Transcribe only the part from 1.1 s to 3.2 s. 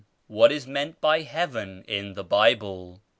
'Heaven' in the Bible?"